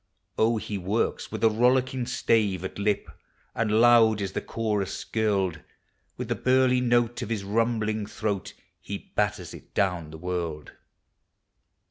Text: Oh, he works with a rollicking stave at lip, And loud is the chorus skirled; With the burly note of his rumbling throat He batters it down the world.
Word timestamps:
Oh, 0.35 0.57
he 0.57 0.79
works 0.79 1.31
with 1.31 1.43
a 1.43 1.49
rollicking 1.51 2.07
stave 2.07 2.63
at 2.65 2.79
lip, 2.79 3.07
And 3.53 3.79
loud 3.79 4.19
is 4.19 4.31
the 4.31 4.41
chorus 4.41 4.91
skirled; 4.97 5.59
With 6.17 6.27
the 6.27 6.33
burly 6.33 6.81
note 6.81 7.21
of 7.21 7.29
his 7.29 7.43
rumbling 7.43 8.07
throat 8.07 8.55
He 8.79 9.11
batters 9.15 9.53
it 9.53 9.75
down 9.75 10.09
the 10.09 10.17
world. 10.17 10.71